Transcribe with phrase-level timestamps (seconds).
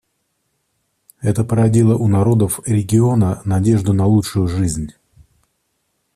[1.19, 4.95] Это породило у народов региона надежду на лучшую жизнь.